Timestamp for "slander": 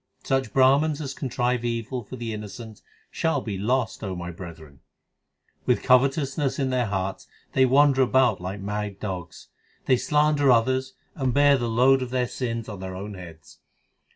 9.97-10.49